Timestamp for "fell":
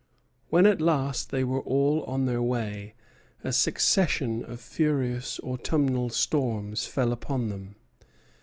6.87-7.11